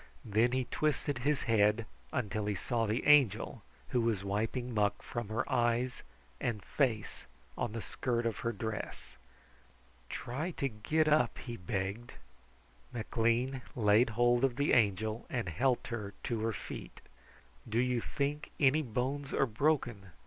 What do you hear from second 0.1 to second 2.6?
Then he twisted his head until he